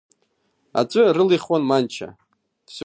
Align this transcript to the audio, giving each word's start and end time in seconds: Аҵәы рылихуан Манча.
Аҵәы 0.79 1.03
рылихуан 1.15 1.63
Манча. 1.69 2.07